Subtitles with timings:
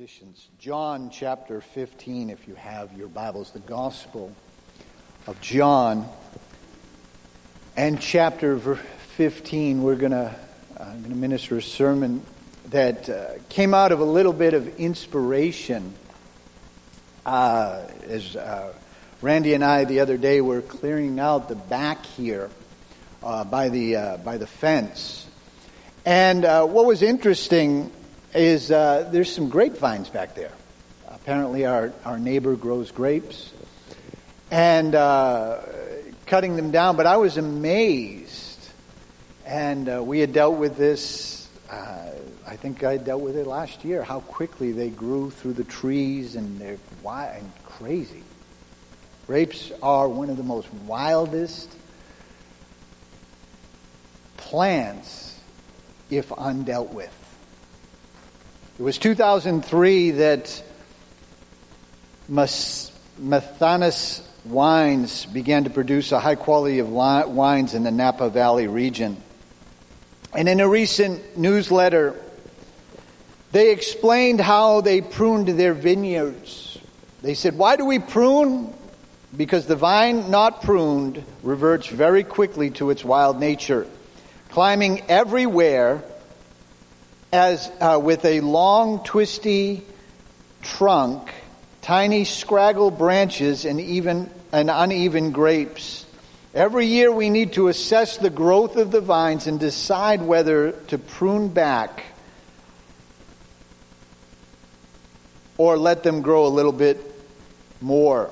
[0.00, 0.48] musicians.
[0.58, 4.32] John chapter 15, if you have your Bibles, the Gospel
[5.26, 6.08] of John.
[7.76, 8.58] And chapter
[9.18, 12.24] 15, we're going going to minister a sermon
[12.70, 15.92] that uh, came out of a little bit of inspiration.
[17.26, 18.72] Uh, as uh,
[19.20, 22.48] Randy and I the other day were clearing out the back here
[23.22, 25.26] uh, by the uh, by the fence,
[26.06, 27.92] and uh, what was interesting
[28.34, 30.52] is uh, there's some grapevines back there.
[31.08, 33.52] Apparently, our, our neighbor grows grapes
[34.50, 35.58] and uh,
[36.26, 36.96] cutting them down.
[36.96, 38.60] But I was amazed,
[39.46, 41.48] and uh, we had dealt with this.
[41.70, 42.10] Uh,
[42.46, 44.02] I think I dealt with it last year.
[44.02, 48.22] How quickly they grew through the trees, and they're wild and crazy.
[49.26, 51.70] Grapes are one of the most wildest
[54.36, 55.38] plants
[56.10, 57.19] if undealt with.
[58.80, 60.62] It was 2003 that
[62.30, 69.18] Matthiasson Wines began to produce a high quality of wines in the Napa Valley region.
[70.34, 72.18] And in a recent newsletter,
[73.52, 76.78] they explained how they pruned their vineyards.
[77.20, 78.72] They said, Why do we prune?
[79.36, 83.86] Because the vine not pruned reverts very quickly to its wild nature,
[84.48, 86.02] climbing everywhere
[87.32, 89.82] as uh, with a long, twisty
[90.62, 91.32] trunk,
[91.82, 96.04] tiny scraggle branches, and even and uneven grapes.
[96.54, 100.98] Every year we need to assess the growth of the vines and decide whether to
[100.98, 102.02] prune back
[105.56, 106.98] or let them grow a little bit
[107.80, 108.30] more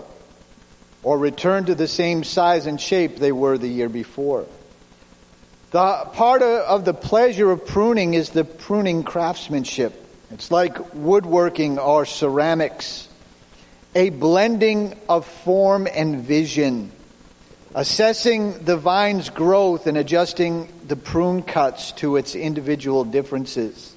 [1.04, 4.46] or return to the same size and shape they were the year before.
[5.70, 9.92] The part of the pleasure of pruning is the pruning craftsmanship.
[10.30, 13.06] It's like woodworking or ceramics,
[13.94, 16.90] a blending of form and vision,
[17.74, 23.94] assessing the vine's growth and adjusting the prune cuts to its individual differences.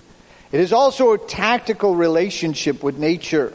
[0.51, 3.53] It is also a tactical relationship with nature.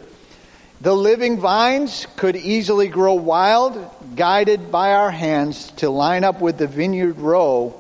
[0.80, 3.78] The living vines could easily grow wild,
[4.16, 7.78] guided by our hands to line up with the vineyard row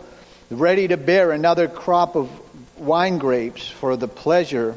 [0.50, 2.30] ready to bear another crop of
[2.78, 4.76] wine grapes for the pleasure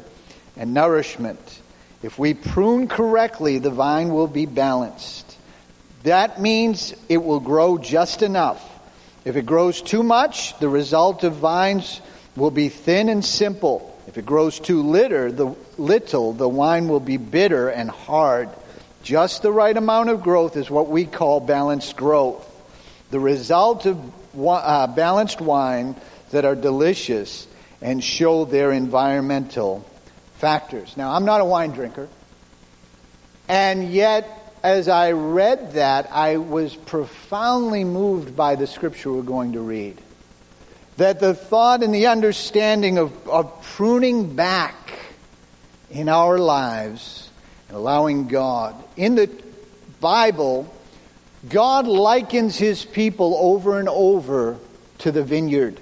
[0.56, 1.60] and nourishment.
[2.02, 5.36] If we prune correctly, the vine will be balanced.
[6.02, 8.66] That means it will grow just enough.
[9.24, 12.00] If it grows too much, the result of vines
[12.36, 13.86] will be thin and simple.
[14.06, 18.48] If it grows too litter, the, little, the wine will be bitter and hard.
[19.02, 22.46] Just the right amount of growth is what we call balanced growth.
[23.10, 24.00] The result of
[24.36, 25.96] uh, balanced wine
[26.30, 27.46] that are delicious
[27.82, 29.84] and show their environmental
[30.34, 30.96] factors.
[30.96, 32.08] Now, I'm not a wine drinker,
[33.48, 39.52] and yet, as I read that, I was profoundly moved by the scripture we're going
[39.52, 40.00] to read.
[40.98, 44.76] That the thought and the understanding of, of pruning back
[45.90, 47.28] in our lives
[47.68, 48.76] and allowing God.
[48.96, 49.30] In the
[50.00, 50.72] Bible,
[51.48, 54.58] God likens his people over and over
[54.98, 55.80] to the vineyard,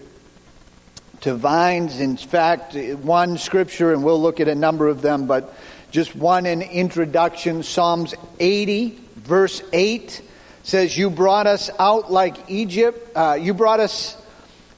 [1.23, 1.99] to vines.
[1.99, 5.53] In fact, one scripture, and we'll look at a number of them, but
[5.91, 10.23] just one in introduction Psalms 80, verse 8
[10.63, 14.17] says, You brought us out like Egypt, uh, you brought us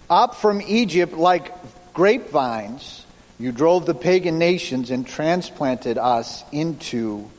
[0.08, 1.52] up from Egypt like
[1.92, 3.04] grapevines.
[3.38, 7.30] You drove the pagan nations and transplanted us into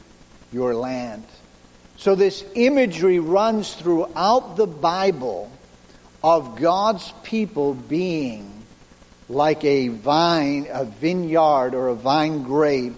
[0.52, 1.24] your land.
[2.02, 5.52] So this imagery runs throughout the Bible
[6.24, 8.64] of God's people being
[9.30, 12.96] like a vine, a vineyard, or a vine grape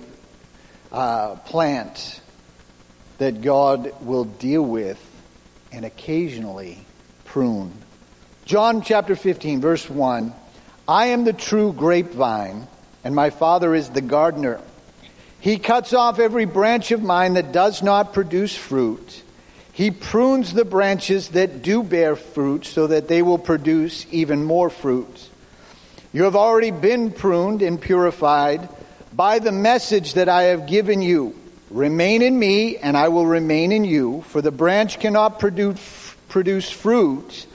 [0.89, 2.21] uh, plant
[3.17, 5.03] that God will deal with
[5.73, 6.85] and occasionally
[7.25, 7.73] prune.
[8.45, 10.33] John chapter 15, verse 1
[10.87, 12.69] I am the true grapevine,
[13.03, 14.61] and my Father is the gardener.
[15.43, 19.23] He cuts off every branch of mine that does not produce fruit.
[19.73, 24.69] He prunes the branches that do bear fruit so that they will produce even more
[24.69, 25.29] fruit.
[26.13, 28.69] You have already been pruned and purified
[29.11, 31.35] by the message that I have given you.
[31.69, 36.69] Remain in me, and I will remain in you, for the branch cannot produce, produce
[36.69, 37.47] fruit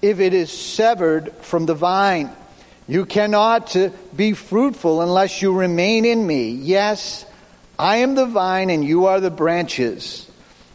[0.00, 2.30] if it is severed from the vine.
[2.88, 6.50] You cannot uh, be fruitful unless you remain in me.
[6.50, 7.25] Yes,
[7.78, 10.28] I am the vine and you are the branches.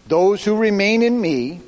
[0.08, 1.62] Those who remain in me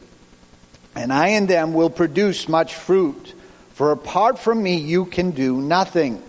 [0.96, 3.34] and I in them will produce much fruit.
[3.74, 6.22] For apart from me, you can do nothing.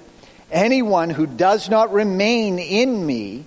[0.50, 3.44] Anyone who does not remain in me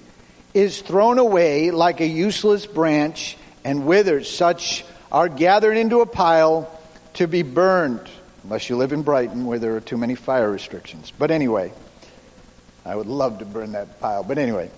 [0.53, 4.29] is thrown away like a useless branch and withers.
[4.29, 6.71] Such are gathered into a pile
[7.13, 8.07] to be burned,
[8.43, 11.11] unless you live in Brighton where there are too many fire restrictions.
[11.17, 11.71] But anyway,
[12.85, 14.23] I would love to burn that pile.
[14.23, 14.69] But anyway,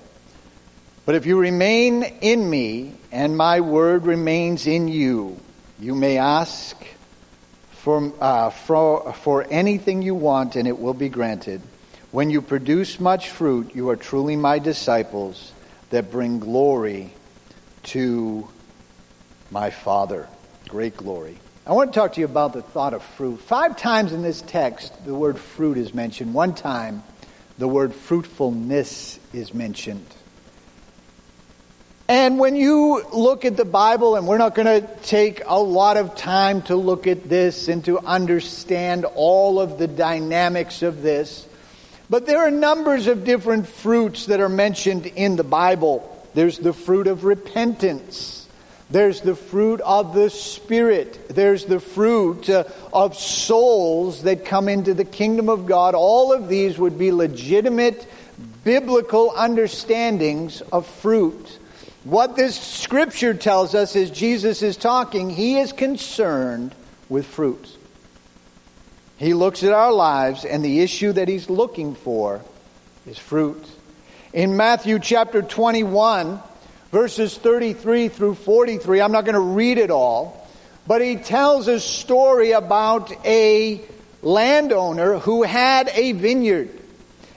[1.10, 5.40] but if you remain in me and my word remains in you,
[5.80, 6.78] you may ask
[7.72, 11.64] for, uh, for, for anything you want and it will be granted.
[12.12, 15.52] When you produce much fruit, you are truly my disciples
[15.90, 17.12] that bring glory
[17.86, 18.48] to
[19.50, 20.28] my Father.
[20.68, 21.40] Great glory.
[21.66, 23.38] I want to talk to you about the thought of fruit.
[23.38, 26.36] Five times in this text, the word fruit is mentioned.
[26.36, 27.02] One time,
[27.58, 30.06] the word fruitfulness is mentioned.
[32.10, 35.96] And when you look at the Bible, and we're not going to take a lot
[35.96, 41.46] of time to look at this and to understand all of the dynamics of this,
[42.10, 46.28] but there are numbers of different fruits that are mentioned in the Bible.
[46.34, 48.48] There's the fruit of repentance.
[48.90, 51.30] There's the fruit of the Spirit.
[51.30, 55.94] There's the fruit uh, of souls that come into the kingdom of God.
[55.94, 58.08] All of these would be legitimate
[58.64, 61.59] biblical understandings of fruit.
[62.04, 66.74] What this scripture tells us is Jesus is talking, he is concerned
[67.10, 67.76] with fruit.
[69.18, 72.42] He looks at our lives, and the issue that he's looking for
[73.06, 73.62] is fruit.
[74.32, 76.42] In Matthew chapter 21,
[76.92, 80.48] verses 33 through 43, I'm not going to read it all,
[80.88, 83.82] but he tells a story about a
[84.22, 86.70] landowner who had a vineyard.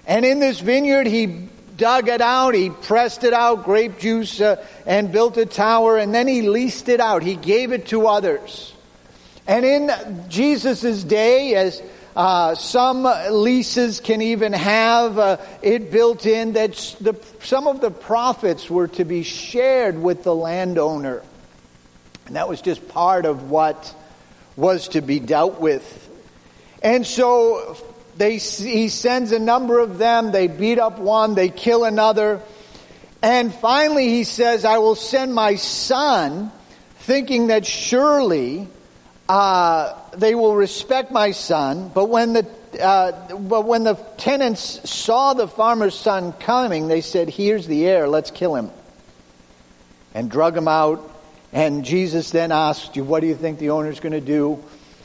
[0.06, 4.64] And in this vineyard, he dug it out, he pressed it out, grape juice, uh,
[4.86, 7.22] and built a tower, and then he leased it out.
[7.22, 8.72] He gave it to others.
[9.46, 9.90] And in
[10.28, 11.82] Jesus' day, as
[12.14, 17.90] uh, some leases can even have uh, it built in that the, some of the
[17.90, 21.22] profits were to be shared with the landowner.
[22.26, 23.94] And that was just part of what
[24.56, 25.98] was to be dealt with.
[26.82, 27.76] And so
[28.17, 30.32] they, he sends a number of them.
[30.32, 31.35] They beat up one.
[31.35, 32.41] They kill another.
[33.23, 36.50] And finally he says, I will send my son
[36.97, 38.69] thinking that surely
[39.29, 41.91] uh, they will respect my son.
[41.94, 42.47] But when the
[42.81, 48.09] uh, but when the tenants saw the farmer's son coming, they said, "Here's the heir.
[48.09, 48.70] Let's kill him."
[50.14, 51.09] And drug him out.
[51.53, 54.62] And Jesus then asked, You "What do you think the owner's going to do?"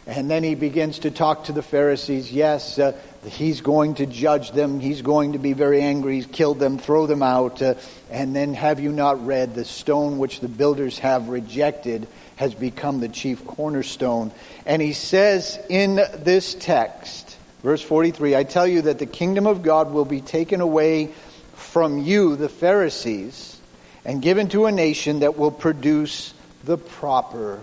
[0.07, 2.31] And then he begins to talk to the Pharisees.
[2.31, 4.79] Yes, uh, he's going to judge them.
[4.79, 6.15] He's going to be very angry.
[6.15, 7.61] He's killed them, throw them out.
[7.61, 7.75] Uh,
[8.09, 12.07] and then have you not read the stone which the builders have rejected
[12.37, 14.31] has become the chief cornerstone?
[14.65, 19.61] And he says in this text, verse 43, I tell you that the kingdom of
[19.61, 21.11] God will be taken away
[21.55, 23.59] from you, the Pharisees,
[24.05, 26.33] and given to a nation that will produce
[26.63, 27.61] the proper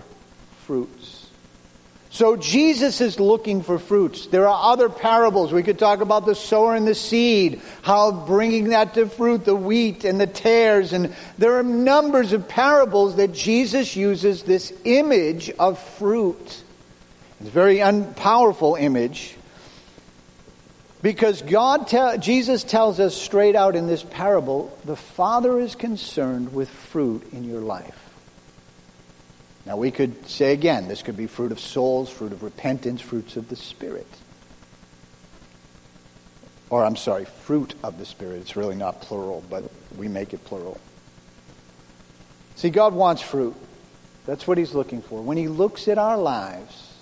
[0.67, 1.14] fruits.
[2.15, 4.27] So Jesus is looking for fruits.
[4.27, 5.51] There are other parables.
[5.51, 9.53] We could talk about the sower and the seed, how bringing that to fruit, the
[9.53, 10.93] wheat and the tares.
[10.93, 16.63] And there are numbers of parables that Jesus uses this image of fruit.
[17.41, 19.35] It's a very un- powerful image
[21.01, 26.53] because God, te- Jesus tells us straight out in this parable, the Father is concerned
[26.53, 28.04] with fruit in your life.
[29.65, 33.35] Now, we could say again, this could be fruit of souls, fruit of repentance, fruits
[33.35, 34.07] of the Spirit.
[36.69, 38.41] Or, I'm sorry, fruit of the Spirit.
[38.41, 39.63] It's really not plural, but
[39.97, 40.79] we make it plural.
[42.55, 43.55] See, God wants fruit.
[44.25, 45.21] That's what He's looking for.
[45.21, 46.93] When He looks at our lives,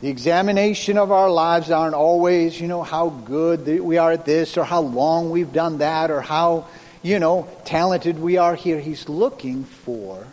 [0.00, 4.56] the examination of our lives aren't always, you know, how good we are at this
[4.56, 6.66] or how long we've done that or how,
[7.02, 8.80] you know, talented we are here.
[8.80, 10.26] He's looking for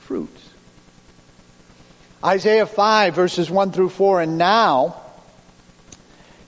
[0.00, 0.36] fruit.
[2.24, 5.00] Isaiah 5 verses 1 through 4, and now,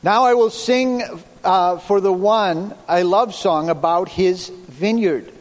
[0.05, 1.03] now I will sing
[1.43, 5.33] uh, for the one a love song about his vineyard.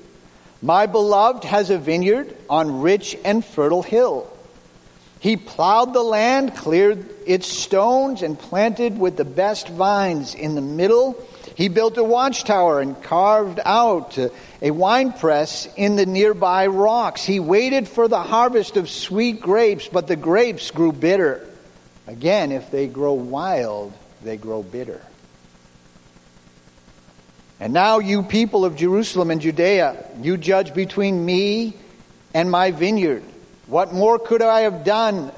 [0.60, 4.28] My beloved has a vineyard on rich and fertile hill.
[5.20, 10.62] He plowed the land, cleared its stones, and planted with the best vines in the
[10.62, 11.14] middle
[11.56, 14.18] he built a watchtower and carved out
[14.62, 17.24] a winepress in the nearby rocks.
[17.24, 21.48] He waited for the harvest of sweet grapes, but the grapes grew bitter.
[22.08, 23.94] Again, if they grow wild,
[24.24, 25.02] they grow bitter.
[27.60, 31.76] And now, you people of Jerusalem and Judea, you judge between me
[32.34, 33.24] and my vineyard.
[33.68, 35.32] What more could I have done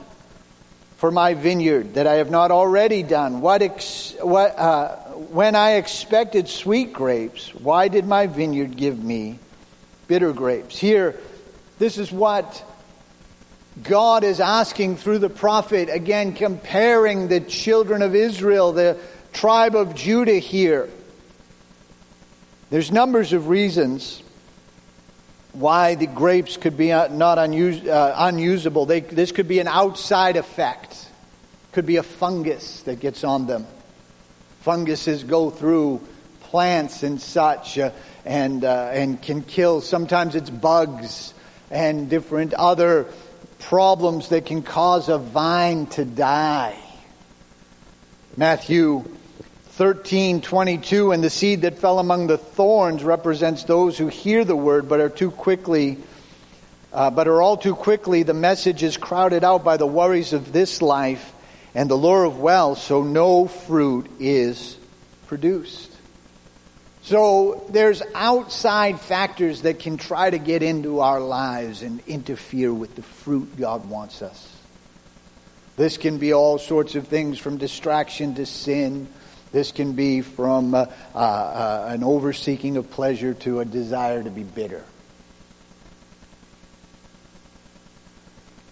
[0.98, 3.42] for my vineyard that I have not already done?
[3.42, 9.40] What, ex, what uh, when I expected sweet grapes, why did my vineyard give me
[10.08, 10.78] bitter grapes.
[10.78, 11.20] Here,
[11.80, 12.64] this is what
[13.82, 18.98] God is asking through the prophet, again, comparing the children of Israel, the
[19.34, 20.90] tribe of Judah here.
[22.70, 24.22] There's numbers of reasons
[25.54, 28.86] why the grapes could be uh, not unus- uh, unusable.
[28.86, 31.10] They, this could be an outside effect.
[31.72, 33.66] Could be a fungus that gets on them.
[34.66, 36.02] Funguses go through
[36.40, 37.92] plants and such uh,
[38.26, 39.80] and, uh, and can kill.
[39.80, 41.36] Sometimes it's bugs
[41.70, 43.06] and different other
[43.60, 46.80] problems that can cause a vine to die.
[48.38, 49.04] Matthew
[49.74, 54.56] 13, 22, and the seed that fell among the thorns represents those who hear the
[54.56, 56.00] word but are too quickly,
[56.92, 60.52] uh, but are all too quickly, the message is crowded out by the worries of
[60.52, 61.34] this life
[61.76, 64.78] and the lure of wealth, so no fruit is
[65.28, 65.92] produced.
[67.02, 72.96] So there's outside factors that can try to get into our lives and interfere with
[72.96, 74.56] the fruit God wants us.
[75.76, 79.08] This can be all sorts of things from distraction to sin.
[79.52, 84.30] This can be from uh, uh, uh, an overseeking of pleasure to a desire to
[84.30, 84.84] be bitter.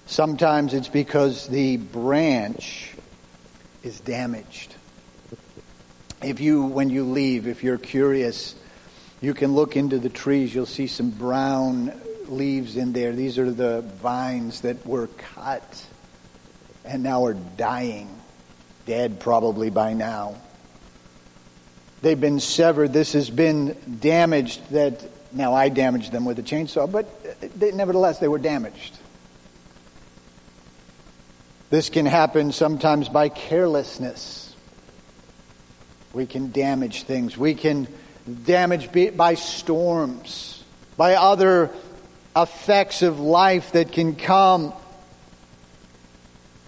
[0.06, 2.93] Sometimes it's because the branch
[3.84, 4.76] is damaged
[6.24, 8.56] if you, when you leave, if you're curious,
[9.22, 10.54] you can look into the trees.
[10.54, 11.94] You'll see some brown
[12.28, 13.14] leaves in there.
[13.14, 15.86] These are the vines that were cut
[16.86, 18.10] and now are dying,
[18.86, 20.36] dead probably by now.
[22.02, 22.92] They've been severed.
[22.92, 24.72] This has been damaged.
[24.72, 28.98] That now I damaged them with a chainsaw, but they, nevertheless they were damaged.
[31.74, 34.56] This can happen sometimes by carelessness
[36.14, 37.36] we can damage things.
[37.36, 37.88] We can
[38.46, 40.64] damage by storms,
[40.98, 41.72] by other
[42.36, 44.72] effects of life that can come.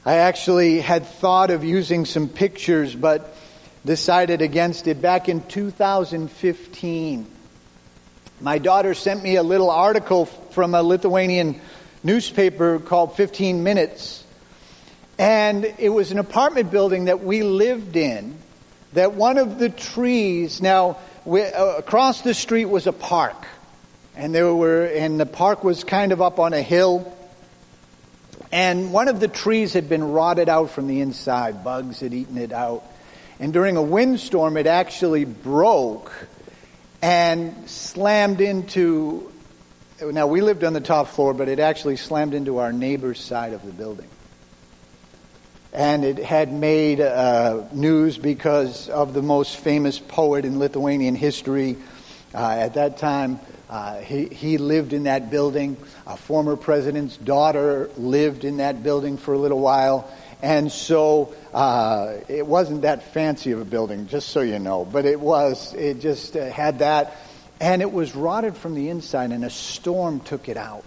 [0.03, 3.38] I actually had thought of using some pictures, but
[3.85, 7.27] decided against it back in 2015.
[8.41, 11.62] My daughter sent me a little article from a Lithuanian
[12.03, 14.24] newspaper called 15 Minutes.
[15.17, 18.38] And it was an apartment building that we lived in
[18.93, 23.48] that one of the trees, now we, uh, across the street was a park,
[24.15, 27.13] and there were, and the park was kind of up on a hill,
[28.51, 31.63] and one of the trees had been rotted out from the inside.
[31.63, 32.84] Bugs had eaten it out.
[33.39, 36.13] And during a windstorm, it actually broke
[37.01, 39.29] and slammed into.
[40.01, 43.51] Now, we lived on the top floor, but it actually slammed into our neighbor's side
[43.51, 44.07] of the building
[45.75, 51.75] and it had made uh, news because of the most famous poet in Lithuanian history.
[52.34, 55.75] Uh, at that time, uh, he, he lived in that building.
[56.08, 60.10] A former president's daughter lived in that building for a little while.
[60.41, 64.86] And so uh, it wasn't that fancy of a building, just so you know.
[64.86, 67.17] But it was, it just uh, had that.
[67.60, 70.86] And it was rotted from the inside, and a storm took it out.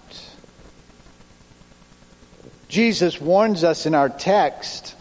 [2.68, 4.94] Jesus warns us in our text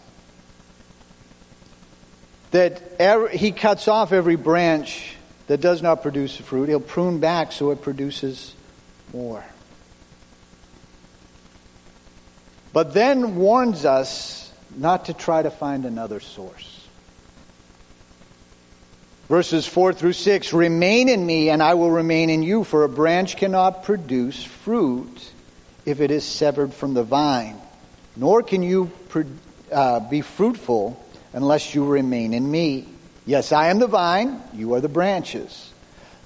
[2.52, 5.16] that every, he cuts off every branch
[5.48, 6.70] that does not produce fruit.
[6.70, 8.54] He'll prune back so it produces
[9.14, 9.44] more.
[12.72, 16.88] But then warns us not to try to find another source.
[19.28, 22.90] Verses 4 through 6 Remain in me, and I will remain in you, for a
[22.90, 25.32] branch cannot produce fruit
[25.88, 27.56] if it is severed from the vine,
[28.18, 28.92] nor can you
[29.72, 31.02] uh, be fruitful
[31.32, 32.86] unless you remain in me.
[33.26, 35.72] Yes, I am the vine, you are the branches.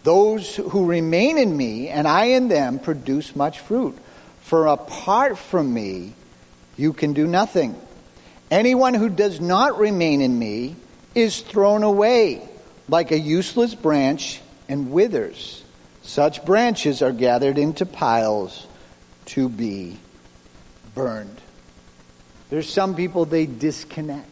[0.04, 3.96] Those who remain in me and I in them produce much fruit.
[4.42, 6.16] For apart from me,
[6.76, 7.80] you can do nothing.
[8.50, 10.76] Anyone who does not remain in me
[11.14, 12.50] is thrown away
[12.90, 15.64] like a useless branch and withers.
[16.02, 18.66] Such branches are gathered into piles
[19.26, 19.98] to be
[20.96, 21.42] burned.
[22.50, 24.28] There's some people they disconnect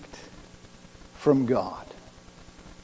[1.16, 1.86] from God.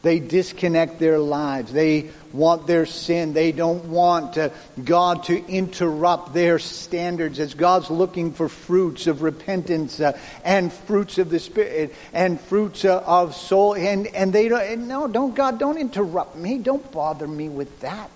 [0.01, 1.73] They disconnect their lives.
[1.73, 3.33] They want their sin.
[3.33, 4.49] They don't want uh,
[4.83, 11.17] God to interrupt their standards as God's looking for fruits of repentance uh, and fruits
[11.17, 13.73] of the Spirit and fruits uh, of soul.
[13.73, 16.59] And, and they don't, no, don't, God, don't interrupt me.
[16.59, 18.11] Don't bother me with that.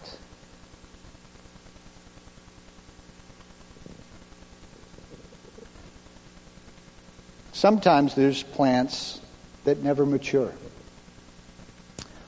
[7.60, 9.20] Sometimes there's plants
[9.66, 10.54] that never mature.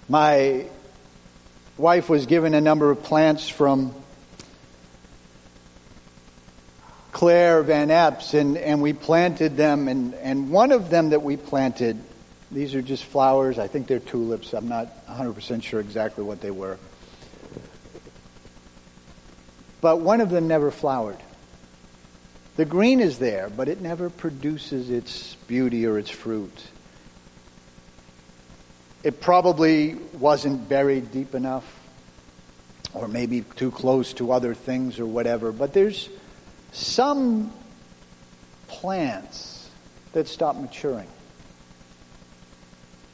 [0.10, 0.66] My
[1.78, 3.96] wife was given a number of plants from
[7.14, 11.38] Claire Van Epps, and, and we planted them, and, and one of them that we
[11.38, 11.98] planted,
[12.52, 13.58] these are just flowers.
[13.58, 14.52] I think they're tulips.
[14.52, 16.78] I'm not 100% sure exactly what they were.
[19.80, 21.20] But one of them never flowered.
[22.58, 26.52] The green is there, but it never produces its beauty or its fruit.
[29.04, 31.66] It probably wasn't buried deep enough,
[32.94, 35.52] or maybe too close to other things or whatever.
[35.52, 36.10] But there's
[36.72, 37.52] some
[38.68, 39.70] plants
[40.14, 41.08] that stop maturing.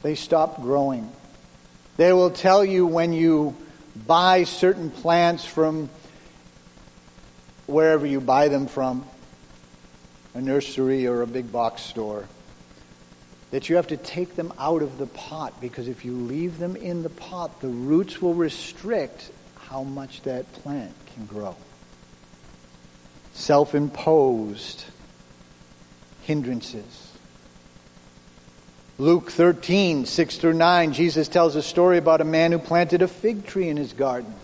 [0.02, 1.10] They stop growing.
[1.96, 3.56] They will tell you when you
[4.06, 5.90] buy certain plants from
[7.66, 9.04] wherever you buy them from,
[10.34, 12.28] a nursery or a big box store,
[13.50, 16.76] that you have to take them out of the pot because if you leave them
[16.76, 21.56] in the pot, the roots will restrict how much that plant can grow.
[23.32, 24.84] Self imposed
[26.22, 27.12] hindrances.
[28.98, 33.08] Luke 13, 6 through 9, Jesus tells a story about a man who planted a
[33.08, 34.34] fig tree in his garden.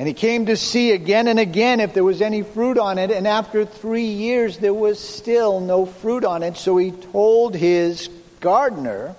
[0.00, 3.10] And he came to see again and again if there was any fruit on it.
[3.10, 6.56] And after three years, there was still no fruit on it.
[6.56, 8.08] So he told his
[8.40, 9.14] gardener,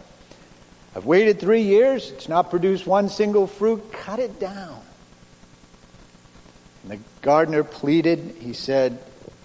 [0.95, 2.09] I've waited three years.
[2.09, 3.93] It's not produced one single fruit.
[3.93, 4.81] Cut it down.
[6.81, 8.38] And the gardener pleaded.
[8.39, 8.97] He said,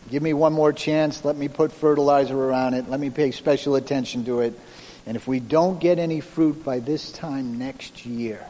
[0.08, 1.22] Give me one more chance.
[1.22, 2.88] Let me put fertilizer around it.
[2.88, 4.58] Let me pay special attention to it.
[5.04, 8.42] And if we don't get any fruit by this time next year,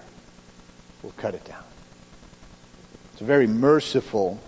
[1.02, 1.65] we'll cut it down.
[3.16, 4.38] It's a very merciful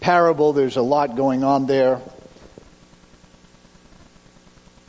[0.00, 0.52] parable.
[0.52, 2.00] There's a lot going on there.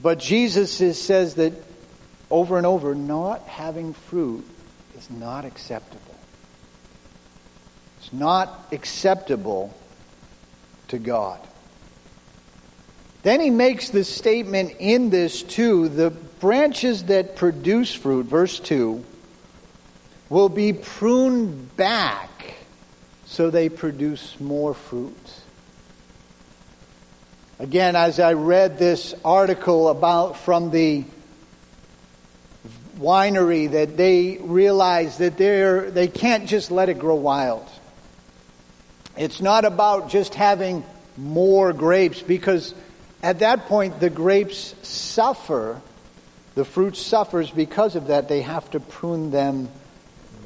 [0.01, 1.53] But Jesus is, says that
[2.31, 4.43] over and over, not having fruit
[4.97, 6.15] is not acceptable.
[7.99, 9.71] It's not acceptable
[10.87, 11.39] to God.
[13.21, 19.05] Then he makes this statement in this too the branches that produce fruit, verse 2,
[20.31, 22.55] will be pruned back
[23.25, 25.13] so they produce more fruit.
[27.59, 31.03] Again, as I read this article about from the
[32.97, 37.67] winery that they realize that they're, they can't just let it grow wild.
[39.17, 40.85] It's not about just having
[41.17, 42.73] more grapes because
[43.21, 45.81] at that point the grapes suffer,
[46.55, 48.29] the fruit suffers because of that.
[48.29, 49.67] They have to prune them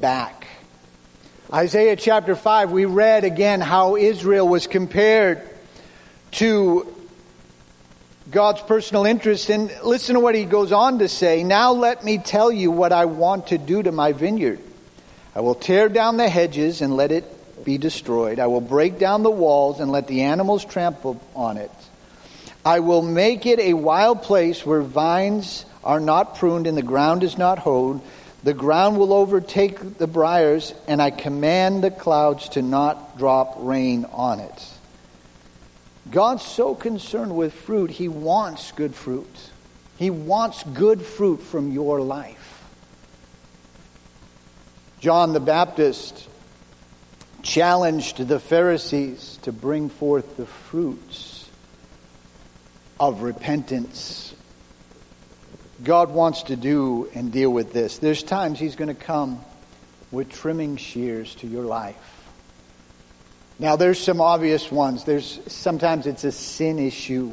[0.00, 0.46] back.
[1.52, 5.40] Isaiah chapter 5, we read again how Israel was compared
[6.32, 6.92] to
[8.30, 9.48] God's personal interest.
[9.50, 11.44] And listen to what he goes on to say.
[11.44, 14.60] Now let me tell you what I want to do to my vineyard.
[15.34, 18.38] I will tear down the hedges and let it be destroyed.
[18.40, 21.70] I will break down the walls and let the animals trample on it.
[22.64, 27.22] I will make it a wild place where vines are not pruned and the ground
[27.22, 28.00] is not hoed.
[28.46, 34.04] The ground will overtake the briers, and I command the clouds to not drop rain
[34.12, 34.68] on it.
[36.12, 39.50] God's so concerned with fruit, He wants good fruit.
[39.98, 42.62] He wants good fruit from your life.
[45.00, 46.28] John the Baptist
[47.42, 51.50] challenged the Pharisees to bring forth the fruits
[53.00, 54.35] of repentance
[55.82, 57.98] God wants to do and deal with this.
[57.98, 59.40] There's times He's going to come
[60.10, 61.96] with trimming shears to your life.
[63.58, 65.04] Now, there's some obvious ones.
[65.04, 67.32] There's sometimes it's a sin issue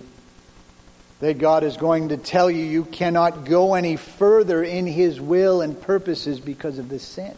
[1.19, 5.61] that God is going to tell you you cannot go any further in His will
[5.61, 7.33] and purposes because of this sin.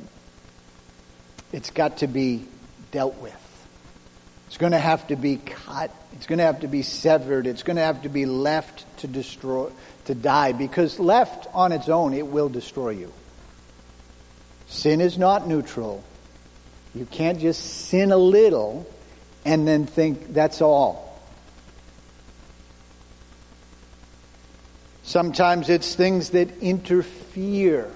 [1.51, 2.45] It's got to be
[2.91, 3.41] dealt with.
[4.47, 5.91] It's going to have to be cut.
[6.13, 7.47] It's going to have to be severed.
[7.47, 9.69] It's going to have to be left to destroy,
[10.05, 13.11] to die because left on its own, it will destroy you.
[14.67, 16.03] Sin is not neutral.
[16.93, 18.87] You can't just sin a little
[19.43, 21.03] and then think that's all.
[25.03, 27.91] Sometimes it's things that interfere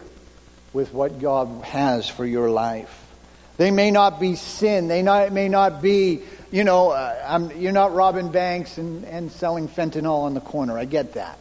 [0.73, 2.95] with what God has for your life.
[3.57, 4.87] They may not be sin.
[4.87, 9.67] They not, may not be, you know, uh, you're not robbing banks and, and selling
[9.67, 10.77] fentanyl on the corner.
[10.77, 11.39] I get that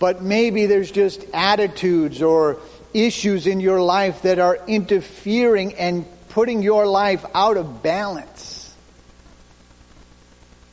[0.00, 2.58] but maybe there's just attitudes or
[2.92, 8.74] issues in your life that are interfering and putting your life out of balance.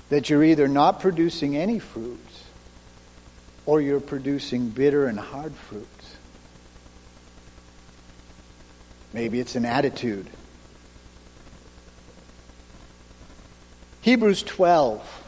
[0.09, 2.19] That you're either not producing any fruit
[3.65, 5.85] or you're producing bitter and hard fruit.
[9.11, 10.29] Maybe it's an attitude.
[14.01, 15.23] Hebrews 12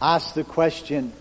[0.00, 1.12] asks the question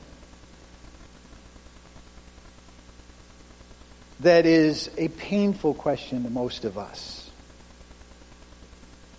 [4.21, 7.29] that is a painful question to most of us.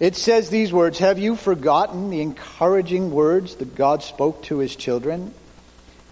[0.01, 4.77] It says these words Have you forgotten the encouraging words that God spoke to his
[4.77, 5.35] children?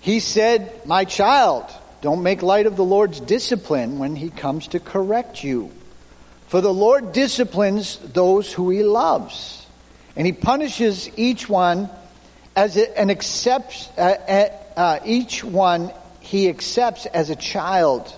[0.01, 1.65] He said, My child,
[2.01, 5.71] don't make light of the Lord's discipline when he comes to correct you.
[6.49, 9.67] For the Lord disciplines those who he loves,
[10.15, 11.91] and he punishes each one
[12.55, 18.13] as an accepts, uh, uh, uh, each one he accepts as a child.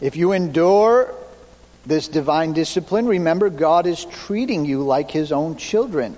[0.00, 1.14] If you endure
[1.86, 6.16] this divine discipline, remember God is treating you like his own children.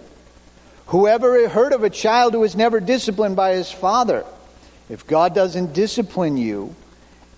[0.87, 4.25] Whoever heard of a child who was never disciplined by his father?
[4.89, 6.75] If God doesn't discipline you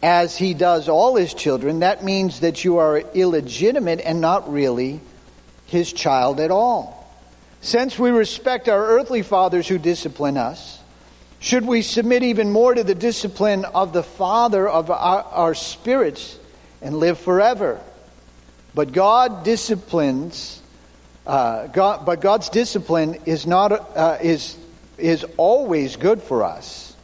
[0.02, 5.00] as he does all his children, that means that you are illegitimate and not really
[5.66, 6.94] his child at all.
[7.60, 10.77] Since we respect our earthly fathers who discipline us,
[11.40, 16.36] should we submit even more to the discipline of the Father of our, our spirits
[16.82, 17.80] and live forever?
[18.74, 20.60] But God disciplines,
[21.26, 24.56] uh, God, but God's discipline is not uh, is
[24.98, 26.94] is always good for us,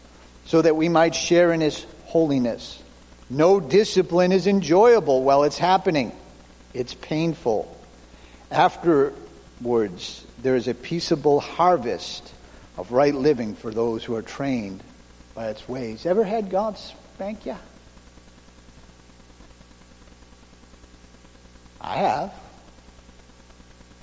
[0.47, 2.83] so that we might share in His holiness.
[3.31, 6.12] No discipline is enjoyable while it's happening;
[6.75, 7.70] it's painful.
[8.51, 12.34] Afterwards, there is a peaceable harvest
[12.77, 14.83] of right living for those who are trained
[15.35, 16.07] by its ways.
[16.07, 17.57] Ever had God spank you?
[21.81, 22.33] I have.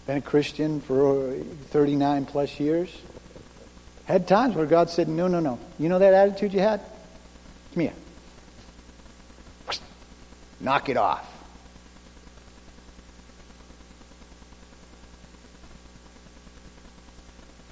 [0.08, 1.36] Been a Christian for uh,
[1.70, 2.96] 39 plus years.
[4.06, 5.60] Had times where God said, No, no, no.
[5.80, 6.82] You know that attitude you had?
[7.74, 7.94] Come here.
[10.60, 11.28] Knock it off.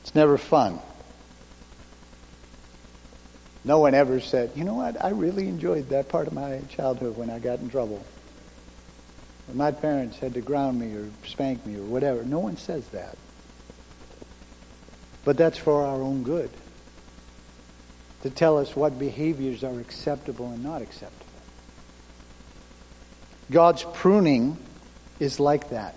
[0.01, 0.79] It's never fun.
[3.69, 7.15] No one ever said, you know what, I really enjoyed that part of my childhood
[7.15, 8.03] when I got in trouble.
[9.45, 12.23] When my parents had to ground me or spank me or whatever.
[12.23, 13.15] No one says that.
[15.23, 16.49] But that's for our own good.
[18.23, 21.27] To tell us what behaviors are acceptable and not acceptable.
[23.51, 24.57] God's pruning
[25.19, 25.93] is like that.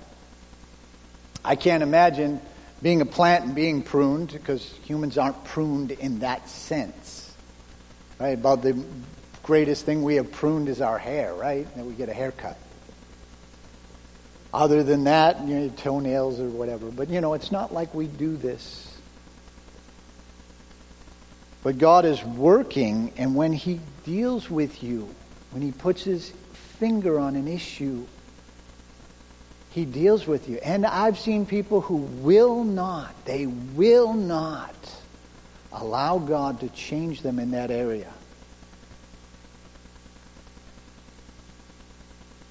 [1.42, 2.42] I can't imagine
[2.82, 7.32] being a plant and being pruned because humans aren't pruned in that sense.
[8.22, 8.38] Right?
[8.38, 8.80] About the
[9.42, 11.66] greatest thing we have pruned is our hair, right?
[11.74, 12.56] That we get a haircut.
[14.54, 16.92] Other than that, you know, toenails or whatever.
[16.92, 18.96] But you know, it's not like we do this.
[21.64, 25.12] But God is working, and when He deals with you,
[25.50, 26.32] when He puts His
[26.78, 28.06] finger on an issue,
[29.70, 30.58] he deals with you.
[30.58, 34.74] And I've seen people who will not, they will not
[35.72, 38.12] allow God to change them in that area.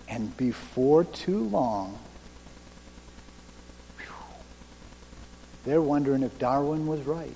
[0.08, 1.98] And before too long,
[5.64, 7.36] they're wondering if Darwin was right.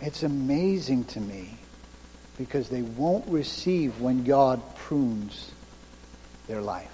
[0.00, 1.56] It's amazing to me
[2.36, 5.52] because they won't receive when God prunes
[6.46, 6.90] their life.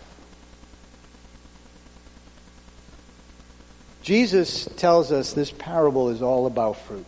[4.02, 7.06] Jesus tells us this parable is all about fruit.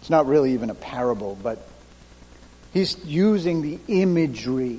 [0.00, 1.66] It's not really even a parable, but
[2.72, 4.78] he's using the imagery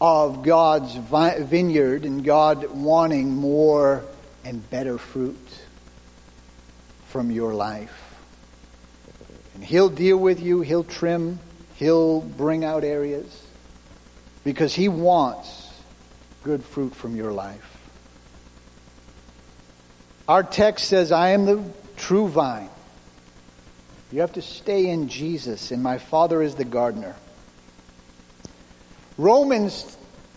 [0.00, 4.04] of God's vineyard and God wanting more
[4.44, 5.36] and better fruit
[7.08, 8.02] from your life.
[9.54, 11.38] And he'll deal with you, he'll trim,
[11.76, 13.46] he'll bring out areas
[14.46, 15.68] because He wants
[16.44, 17.75] good fruit from your life.
[20.28, 21.62] Our text says, I am the
[21.96, 22.70] true vine.
[24.12, 27.16] You have to stay in Jesus, and my Father is the gardener.
[29.18, 29.96] Romans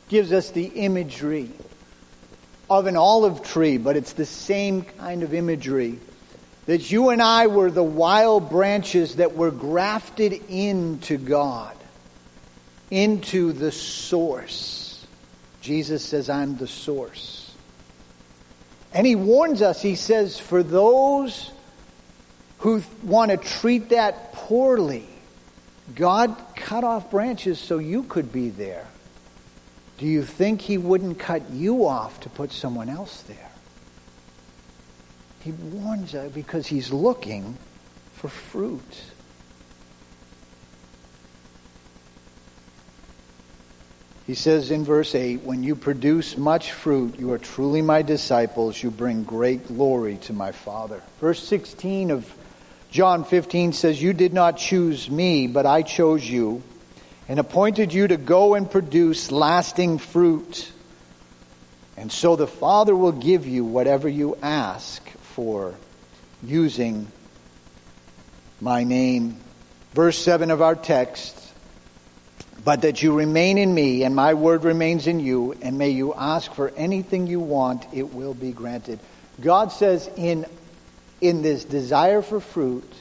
[0.10, 1.52] gives us the imagery
[2.69, 5.99] of an olive tree, but it's the same kind of imagery.
[6.65, 11.75] That you and I were the wild branches that were grafted into God
[12.91, 15.06] into the source.
[15.62, 17.48] Jesus says, I'm the source.
[18.93, 21.52] And he warns us, he says, for those
[22.60, 25.08] who want to treat that poorly,
[25.95, 28.88] God cut off branches so you could be there.
[29.97, 33.52] Do you think he wouldn't cut you off to put someone else there?
[35.41, 37.58] He warns us because he's looking
[38.13, 39.02] for fruit.
[44.29, 48.83] He says in verse 8, When you produce much fruit, you are truly my disciples.
[48.83, 51.01] You bring great glory to my Father.
[51.19, 52.31] Verse 16 of
[52.91, 56.61] John 15 says, You did not choose me, but I chose you
[57.27, 60.71] and appointed you to go and produce lasting fruit.
[61.97, 65.73] And so the Father will give you whatever you ask for
[66.43, 67.07] using
[68.61, 69.37] my name.
[69.95, 71.38] Verse 7 of our text
[72.63, 76.13] but that you remain in me and my word remains in you, and may you
[76.13, 79.00] ask for anything you want, it will be granted.
[79.39, 80.45] God says in,
[81.22, 82.91] in this desire for fruit,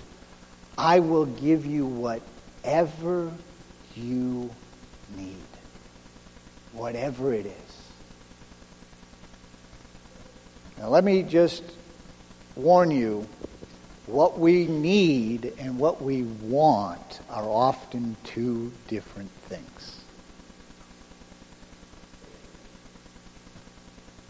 [0.76, 3.32] I will give you whatever
[3.96, 4.50] you
[5.16, 5.36] need.
[6.72, 7.52] Whatever it is.
[10.78, 11.64] Now, let me just
[12.54, 13.26] warn you
[14.08, 20.00] what we need and what we want are often two different things.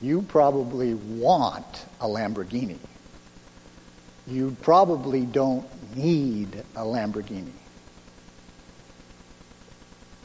[0.02, 2.78] You probably want a Lamborghini.
[4.26, 7.52] You probably don't need a Lamborghini.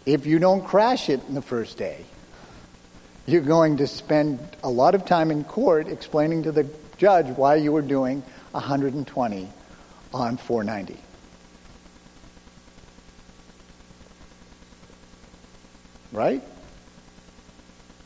[0.05, 2.05] If you don't crash it in the first day,
[3.27, 7.55] you're going to spend a lot of time in court explaining to the judge why
[7.55, 9.49] you were doing 120
[10.13, 10.99] on 490.
[16.11, 16.43] Right?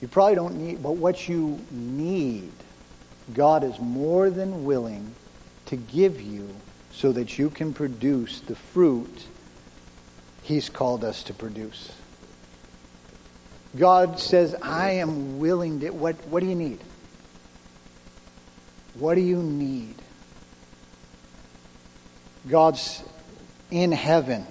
[0.01, 2.51] You probably don't need, but what you need,
[3.33, 5.13] God is more than willing
[5.65, 6.47] to give you
[6.91, 9.25] so that you can produce the fruit
[10.43, 11.91] He's called us to produce.
[13.77, 15.89] God says, I am willing to.
[15.89, 16.79] What, what do you need?
[18.93, 19.95] What do you need?
[22.47, 23.03] God's
[23.71, 24.45] in heaven.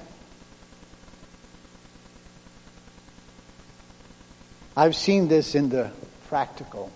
[4.77, 5.91] I've seen this in the
[6.29, 6.93] practical.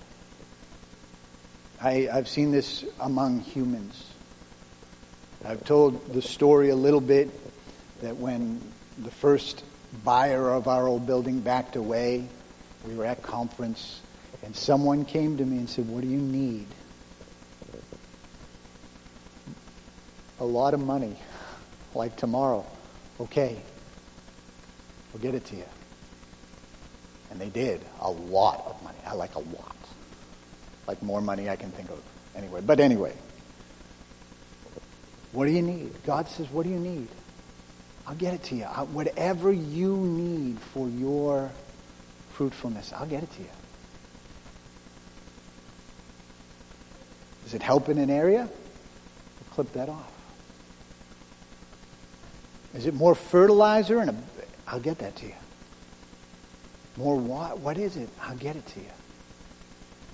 [1.81, 4.13] I, have seen this among humans.
[5.45, 7.31] I've told the story a little bit
[8.03, 8.61] that when
[8.99, 9.65] the first
[10.05, 12.29] buyer of our old building backed away,
[12.87, 14.01] we were at conference,
[14.43, 16.67] and someone came to me and said, What do you need?
[20.41, 21.17] A lot of money,
[21.95, 22.65] like tomorrow.
[23.21, 23.61] Okay,
[25.13, 25.67] we'll get it to you.
[27.31, 28.99] And they did a lot of money.
[29.07, 29.77] I like a lot.
[30.89, 32.01] Like more money I can think of.
[32.35, 33.15] Anyway, but anyway.
[35.33, 35.93] What do you need?
[36.05, 37.07] God says, what do you need?
[38.07, 38.65] I'll get it to you.
[38.65, 41.53] I, whatever you need for your
[42.33, 43.49] fruitfulness, I'll get it to you.
[47.45, 48.49] Does it help in an area?
[48.49, 50.20] We'll clip that off.
[52.75, 53.99] Is it more fertilizer?
[54.01, 54.23] And
[54.67, 55.35] I'll get that to you.
[56.97, 57.61] More what?
[57.61, 58.09] What is it?
[58.23, 58.87] I'll get it to you.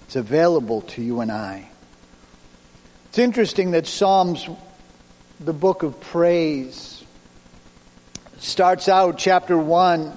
[0.07, 1.69] It's available to you and I.
[3.09, 4.49] It's interesting that Psalms,
[5.41, 7.05] the book of praise,
[8.39, 10.17] starts out chapter 1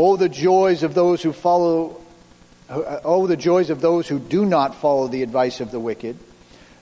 [0.00, 2.00] Oh, the joys of those who follow,
[2.70, 6.16] uh, oh, the joys of those who do not follow the advice of the wicked,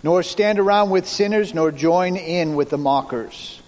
[0.03, 3.63] nor stand around with sinners, nor join in with the mockers.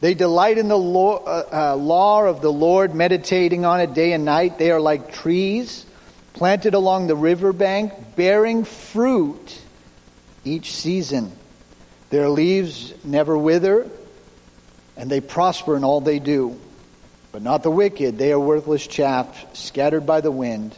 [0.00, 4.12] They delight in the law, uh, uh, law, of the Lord, meditating on it day
[4.12, 4.58] and night.
[4.58, 5.84] They are like trees
[6.32, 9.60] planted along the riverbank, bearing fruit
[10.42, 11.32] each season.
[12.08, 13.90] Their leaves never wither,
[14.96, 16.58] and they prosper in all they do.
[17.30, 18.16] But not the wicked.
[18.16, 20.74] They are worthless chaff, scattered by the wind.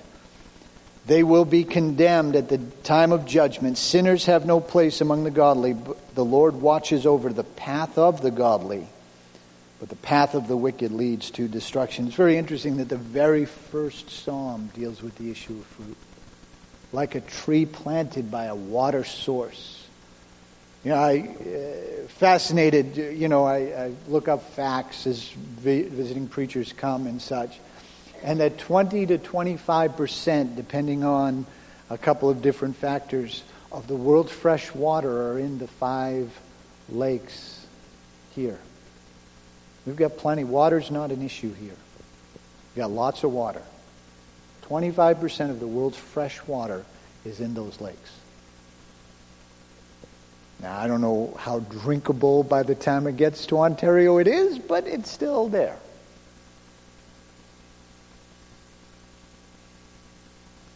[1.06, 3.78] They will be condemned at the time of judgment.
[3.78, 5.76] Sinners have no place among the godly.
[6.14, 8.88] The Lord watches over the path of the godly
[9.82, 12.06] but the path of the wicked leads to destruction.
[12.06, 15.96] It's very interesting that the very first psalm deals with the issue of fruit.
[16.92, 19.84] Like a tree planted by a water source.
[20.84, 26.28] You know, I, uh, fascinated, you know, I, I, look up facts as vi- visiting
[26.28, 27.58] preachers come and such.
[28.22, 31.44] And that 20 to 25 percent, depending on
[31.90, 33.42] a couple of different factors,
[33.72, 36.30] of the world's fresh water are in the five
[36.88, 37.66] lakes
[38.36, 38.60] here.
[39.86, 40.44] We've got plenty.
[40.44, 41.76] Water's not an issue here.
[42.74, 43.62] We've got lots of water.
[44.68, 46.84] 25% of the world's fresh water
[47.24, 48.10] is in those lakes.
[50.60, 54.58] Now, I don't know how drinkable by the time it gets to Ontario it is,
[54.60, 55.76] but it's still there.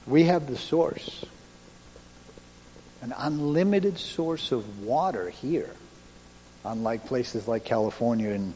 [0.09, 1.25] We have the source,
[3.01, 5.71] an unlimited source of water here,
[6.65, 8.55] unlike places like California and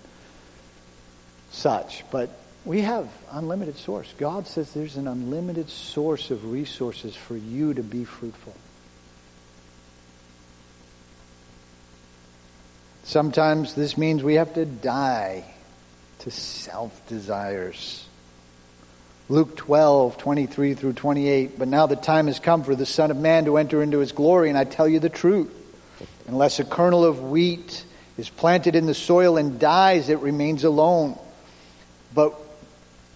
[1.51, 2.05] such.
[2.11, 2.31] But
[2.65, 4.13] we have unlimited source.
[4.19, 8.55] God says there's an unlimited source of resources for you to be fruitful.
[13.05, 15.45] Sometimes this means we have to die
[16.21, 18.07] to self desires.
[19.29, 21.59] Luke 12, 23 through 28.
[21.59, 24.13] But now the time has come for the Son of Man to enter into his
[24.13, 25.53] glory, and I tell you the truth.
[26.27, 27.85] Unless a kernel of wheat
[28.19, 31.19] is planted in the soil and dies, it remains alone.
[32.15, 32.35] But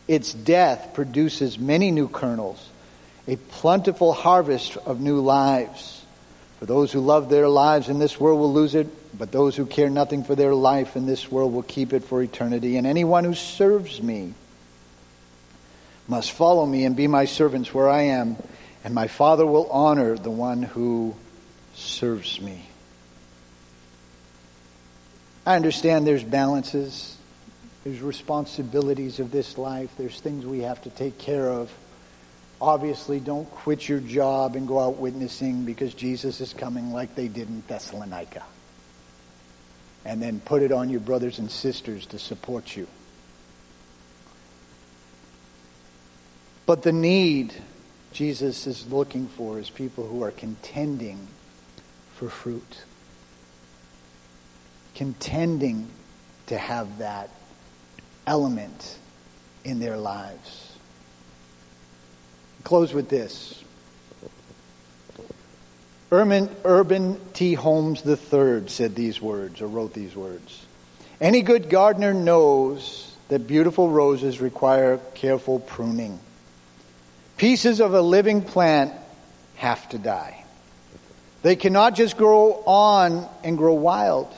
[0.06, 2.68] its death produces many new kernels,
[3.26, 6.04] a plentiful harvest of new lives.
[6.58, 8.86] For those who love their lives in this world will lose it,
[9.18, 12.22] but those who care nothing for their life in this world will keep it for
[12.22, 12.76] eternity.
[12.76, 14.34] And anyone who serves me
[16.06, 18.36] must follow me and be my servants where I am,
[18.84, 21.14] and my Father will honor the one who
[21.74, 22.64] serves me.
[25.46, 27.16] I understand there's balances,
[27.84, 31.70] there's responsibilities of this life, there's things we have to take care of.
[32.60, 37.28] Obviously, don't quit your job and go out witnessing because Jesus is coming like they
[37.28, 38.42] did in Thessalonica.
[40.06, 42.86] And then put it on your brothers and sisters to support you.
[46.64, 47.52] But the need
[48.12, 51.26] Jesus is looking for is people who are contending
[52.14, 52.84] for fruit.
[54.94, 55.88] Contending
[56.46, 57.28] to have that
[58.26, 58.98] element
[59.64, 60.72] in their lives.
[62.62, 63.62] Close with this.
[66.10, 67.54] Urban, Urban T.
[67.54, 70.64] Holmes III said these words, or wrote these words.
[71.20, 76.20] Any good gardener knows that beautiful roses require careful pruning.
[77.36, 78.92] Pieces of a living plant
[79.56, 80.44] have to die.
[81.42, 84.32] They cannot just grow on and grow wild.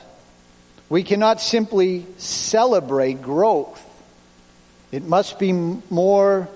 [0.89, 3.83] We cannot simply celebrate growth.
[4.91, 6.47] It must be more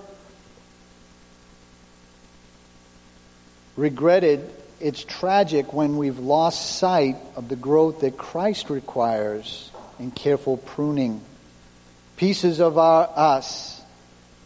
[3.76, 4.48] regretted.
[4.80, 11.20] It's tragic when we've lost sight of the growth that Christ requires in careful pruning.
[12.16, 13.82] Pieces of our, us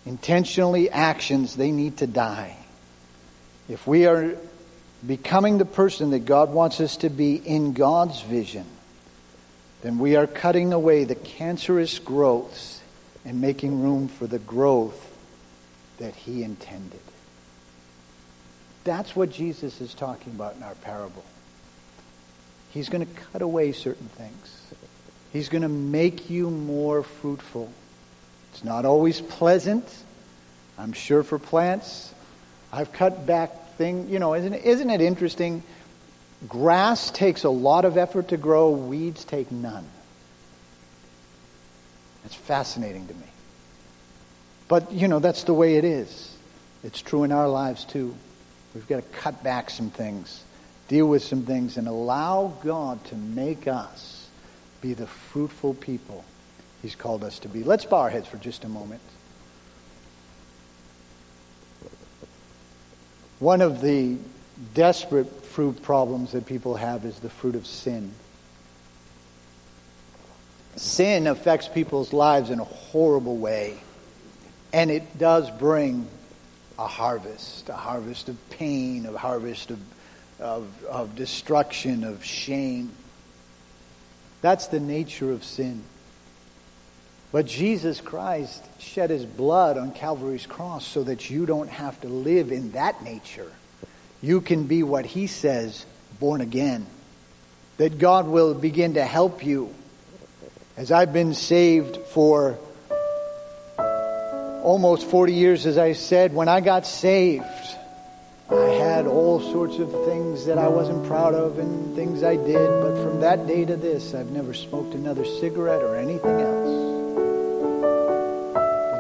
[0.04, 2.56] intentionally actions, they need to die.
[3.68, 4.36] If we are
[5.06, 8.66] becoming the person that God wants us to be in God's vision,
[9.86, 12.80] then we are cutting away the cancerous growths
[13.24, 15.16] and making room for the growth
[15.98, 16.98] that He intended.
[18.82, 21.24] That's what Jesus is talking about in our parable.
[22.70, 24.64] He's going to cut away certain things.
[25.32, 27.70] He's going to make you more fruitful.
[28.52, 29.88] It's not always pleasant.
[30.76, 32.12] I'm sure for plants.
[32.72, 35.62] I've cut back thing, you know, isn't isn't it interesting?
[36.46, 39.86] Grass takes a lot of effort to grow, weeds take none.
[42.24, 43.26] It's fascinating to me.
[44.68, 46.36] But, you know, that's the way it is.
[46.82, 48.14] It's true in our lives too.
[48.74, 50.44] We've got to cut back some things,
[50.88, 54.28] deal with some things, and allow God to make us
[54.82, 56.24] be the fruitful people
[56.82, 57.64] He's called us to be.
[57.64, 59.00] Let's bow our heads for just a moment.
[63.38, 64.18] One of the
[64.74, 68.12] desperate fruit problems that people have is the fruit of sin.
[70.76, 73.76] Sin affects people's lives in a horrible way,
[74.72, 76.06] and it does bring
[76.78, 79.80] a harvest, a harvest of pain, a harvest of,
[80.38, 82.92] of, of destruction, of shame.
[84.42, 85.82] That's the nature of sin.
[87.32, 92.08] But Jesus Christ shed his blood on Calvary's cross so that you don't have to
[92.08, 93.50] live in that nature.
[94.22, 95.84] You can be what he says,
[96.18, 96.86] born again.
[97.76, 99.74] That God will begin to help you.
[100.76, 102.58] As I've been saved for
[104.62, 107.44] almost 40 years, as I said, when I got saved,
[108.50, 112.68] I had all sorts of things that I wasn't proud of and things I did,
[112.68, 116.86] but from that day to this, I've never smoked another cigarette or anything else.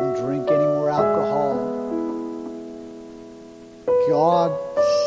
[0.00, 1.76] Didn't drink any more alcohol.
[4.08, 4.58] God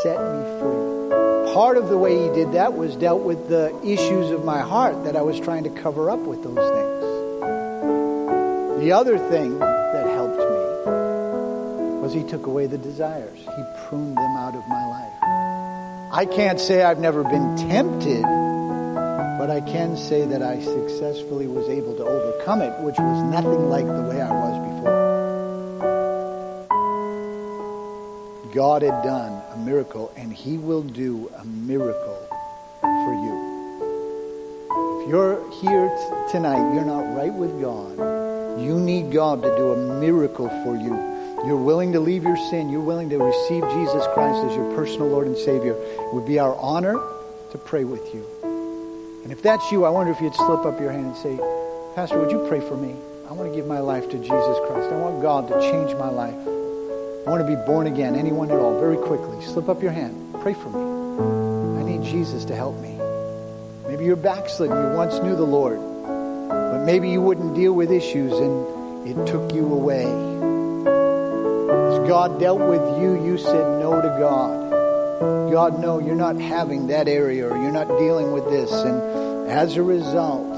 [0.02, 1.54] set me free.
[1.54, 5.04] Part of the way He did that was dealt with the issues of my heart
[5.04, 7.00] that I was trying to cover up with those things.
[8.82, 14.36] The other thing that helped me was He took away the desires, He pruned them
[14.36, 15.12] out of my life.
[16.12, 21.68] I can't say I've never been tempted, but I can say that I successfully was
[21.68, 24.69] able to overcome it, which was nothing like the way I was before.
[28.54, 32.18] God had done a miracle, and He will do a miracle
[32.80, 33.50] for you.
[35.02, 37.98] If you're here t- tonight, you're not right with God,
[38.60, 40.94] You need God to do a miracle for you.
[41.46, 42.68] You're willing to leave your sin.
[42.68, 45.74] You're willing to receive Jesus Christ as your personal Lord and Savior.
[45.74, 47.00] It would be our honor
[47.52, 48.26] to pray with you.
[49.22, 51.36] And if that's you, I wonder if you'd slip up your hand and say,
[51.94, 52.94] Pastor, would you pray for me?
[53.28, 54.92] I want to give my life to Jesus Christ.
[54.92, 56.59] I want God to change my life.
[57.30, 58.16] I want to be born again.
[58.16, 59.40] Anyone at all, very quickly.
[59.44, 60.34] Slip up your hand.
[60.42, 61.80] Pray for me.
[61.80, 62.98] I need Jesus to help me.
[63.86, 64.76] Maybe you're backslidden.
[64.76, 65.78] You once knew the Lord.
[66.48, 70.06] But maybe you wouldn't deal with issues and it took you away.
[70.06, 75.52] As God dealt with you, you said no to God.
[75.52, 78.72] God, no, you're not having that area or you're not dealing with this.
[78.72, 80.56] And as a result,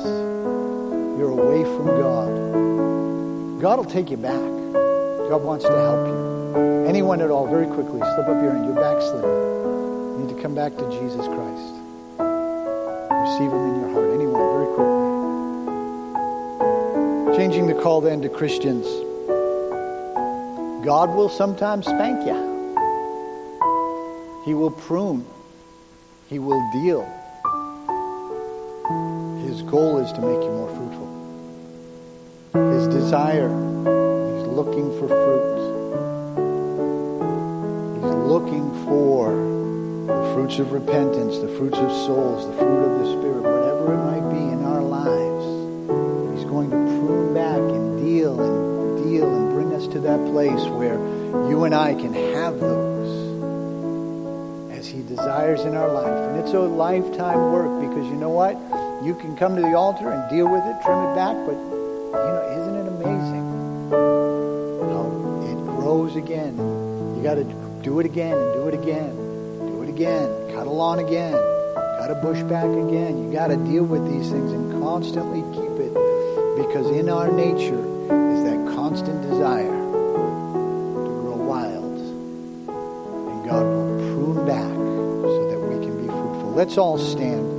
[1.18, 3.61] you're away from God.
[3.61, 4.33] God will take you back.
[4.33, 6.22] God wants to help you.
[6.55, 8.66] Anyone at all, very quickly, slip up your hand.
[8.66, 9.30] You're backslidden.
[9.30, 11.72] You need to come back to Jesus Christ.
[13.22, 14.11] Receive Him in your heart.
[14.12, 15.03] Anyone, very quickly.
[17.36, 18.86] Changing the call then to Christians.
[20.84, 22.50] God will sometimes spank you.
[24.44, 25.24] He will prune.
[26.28, 27.05] He will deal.
[29.46, 31.09] His goal is to make you more fruitful.
[32.72, 35.62] His desire, he's looking for fruit.
[38.33, 39.28] Looking for
[40.07, 43.99] the fruits of repentance, the fruits of souls, the fruit of the Spirit, whatever it
[44.09, 45.45] might be in our lives.
[46.35, 50.64] He's going to prune back and deal and deal and bring us to that place
[50.70, 50.95] where
[51.51, 53.11] you and I can have those
[54.78, 56.30] as he desires in our life.
[56.30, 58.57] And it's a lifetime work because you know what?
[59.05, 62.33] You can come to the altar and deal with it, trim it back, but you
[62.33, 63.91] know, isn't it amazing
[64.89, 65.05] how
[65.45, 66.57] it grows again?
[67.14, 69.14] You got to do it again and do it again,
[69.59, 71.35] do it again, cut a lawn again,
[71.99, 73.24] cut a bush back again.
[73.24, 75.93] You got to deal with these things and constantly keep it
[76.57, 84.47] because in our nature is that constant desire to grow wild, and God will prune
[84.47, 84.74] back
[85.24, 86.53] so that we can be fruitful.
[86.55, 87.51] Let's all stand.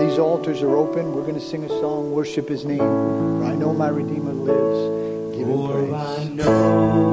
[0.00, 1.14] These altars are open.
[1.14, 2.78] We're going to sing a song, worship his name.
[2.78, 5.36] For I know my Redeemer lives.
[5.36, 7.07] Give him praise.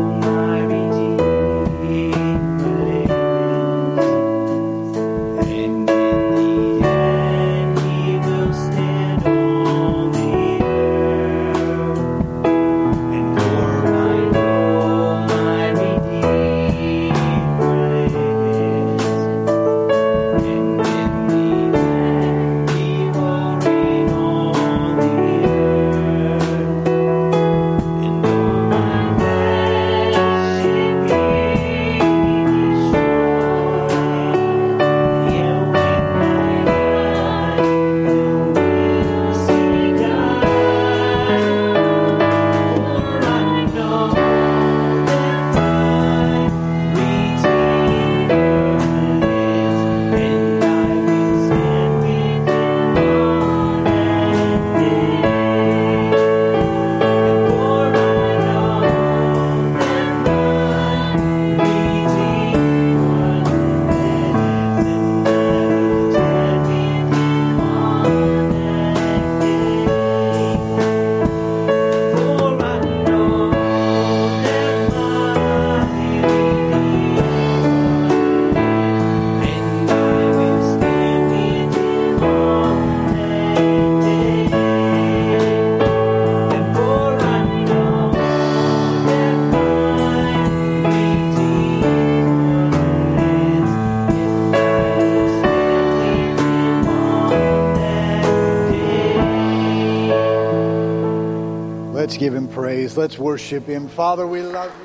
[102.86, 102.98] Praise.
[102.98, 103.88] Let's worship him.
[103.88, 104.72] Father, we love